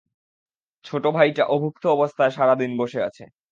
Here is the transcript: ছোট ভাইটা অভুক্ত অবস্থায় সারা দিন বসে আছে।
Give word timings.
ছোট 0.85 1.03
ভাইটা 1.13 1.43
অভুক্ত 1.47 1.83
অবস্থায় 1.87 2.31
সারা 2.31 2.55
দিন 2.55 2.71
বসে 2.77 2.99
আছে। 3.03 3.23